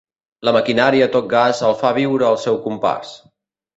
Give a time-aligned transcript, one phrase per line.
[0.47, 3.13] La maquinària a tot gas el fa viure al seu compàs.